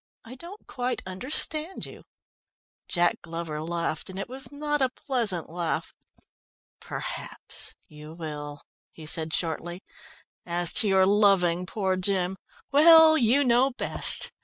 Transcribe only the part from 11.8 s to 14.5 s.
Jim well, you know best.